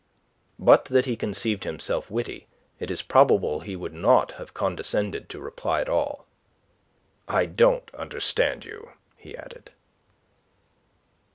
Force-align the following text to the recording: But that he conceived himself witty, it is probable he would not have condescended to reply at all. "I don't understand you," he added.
But 0.57 0.85
that 0.85 1.05
he 1.05 1.15
conceived 1.15 1.63
himself 1.63 2.09
witty, 2.09 2.47
it 2.79 2.89
is 2.89 3.03
probable 3.03 3.59
he 3.59 3.75
would 3.75 3.93
not 3.93 4.31
have 4.31 4.51
condescended 4.51 5.29
to 5.29 5.39
reply 5.39 5.79
at 5.79 5.89
all. 5.89 6.25
"I 7.27 7.45
don't 7.45 7.93
understand 7.93 8.65
you," 8.65 8.93
he 9.15 9.37
added. 9.37 9.69